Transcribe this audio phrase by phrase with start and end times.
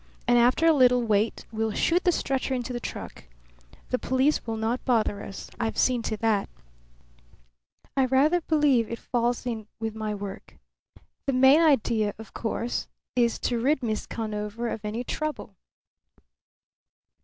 [0.27, 3.25] And after a little wait we'll shoot the stretcher into the truck.
[3.91, 5.47] The police will not bother us.
[5.59, 6.49] I've seen to that.
[7.95, 10.57] I rather believe it falls in with some of my work.
[11.27, 15.55] The main idea, of course, is to rid Miss Conover of any trouble."